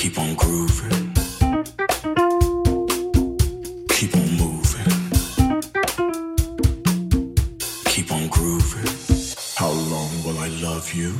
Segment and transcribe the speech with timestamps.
[0.00, 1.12] Keep on grooving.
[3.90, 4.90] Keep on moving.
[7.84, 8.88] Keep on grooving.
[9.56, 11.12] How long will I love you?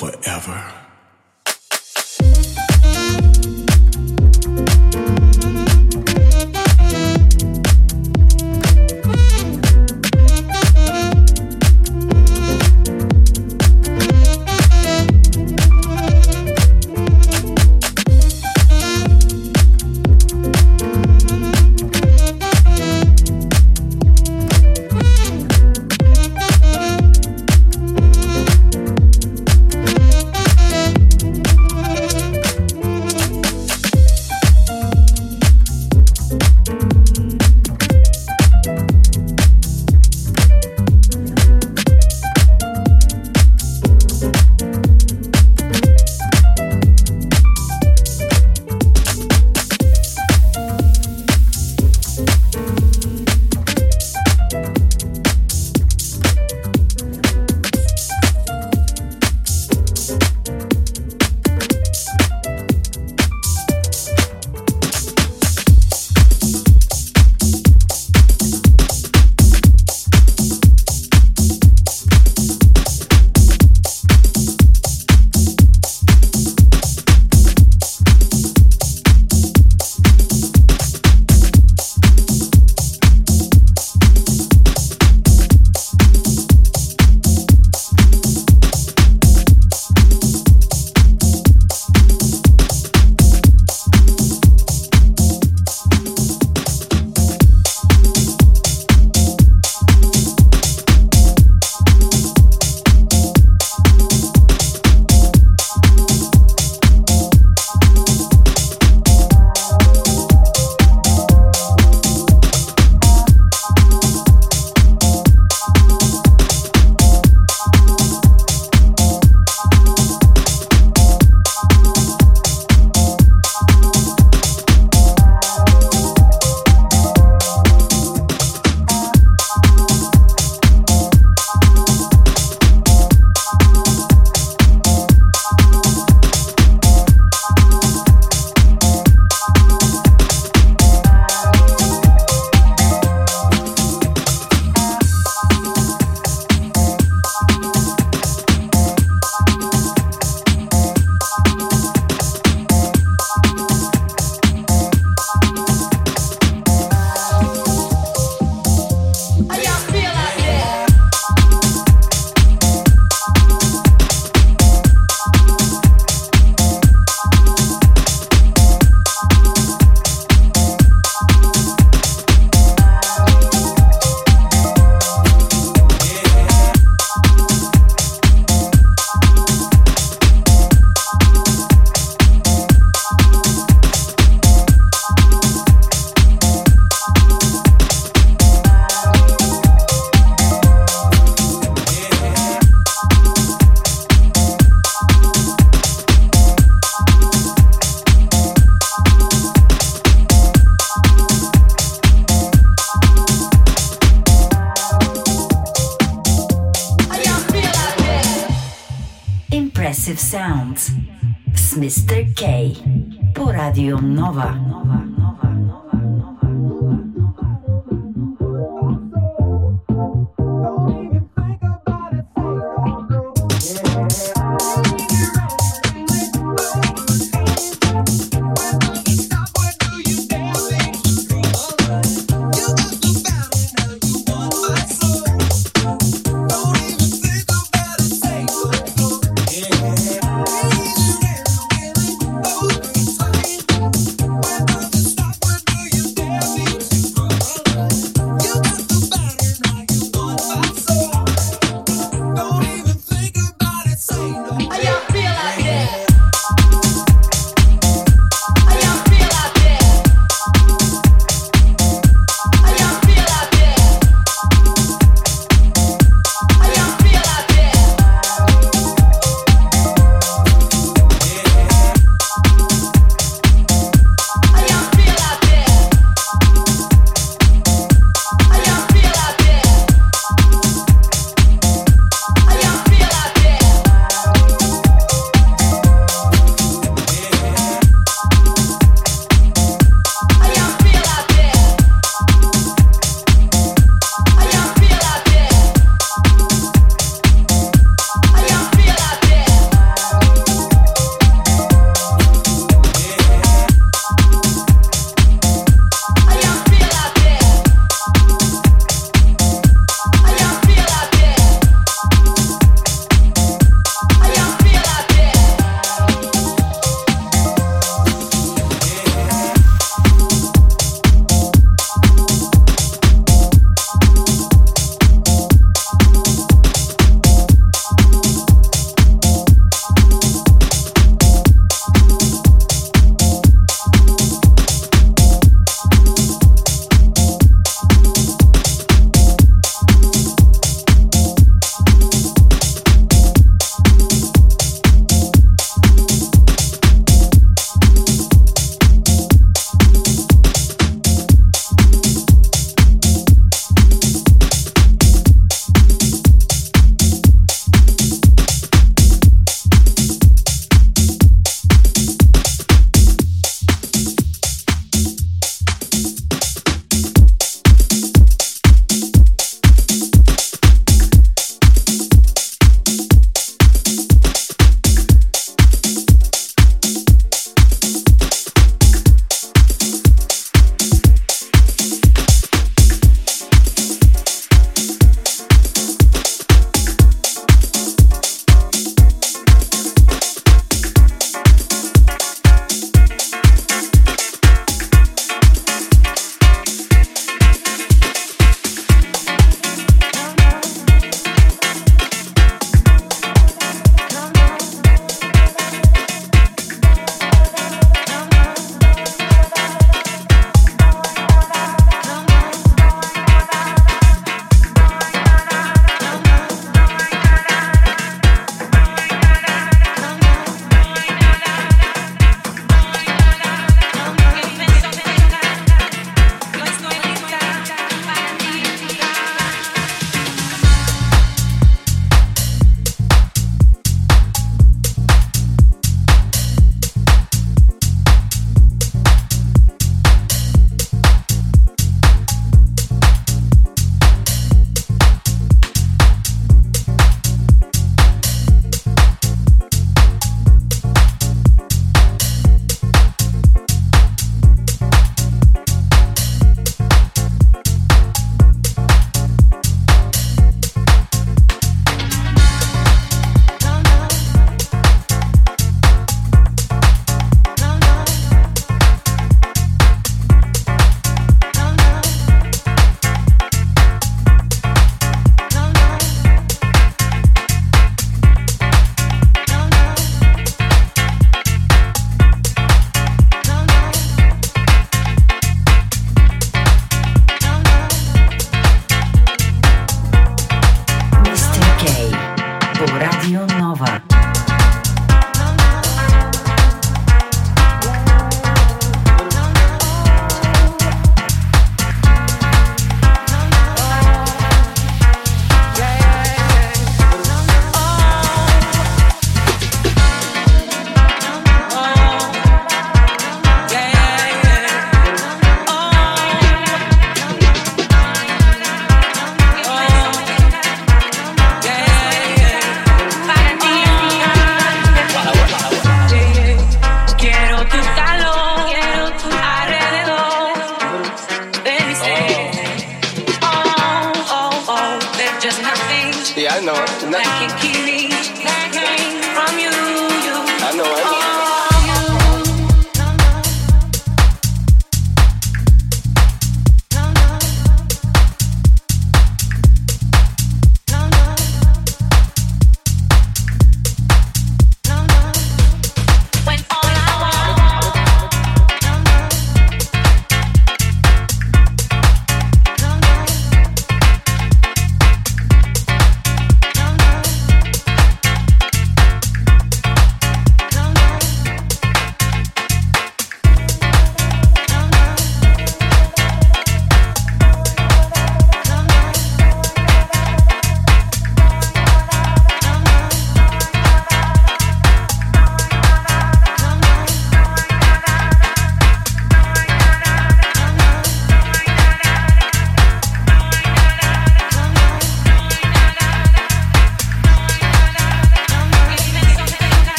[0.00, 0.89] Forever.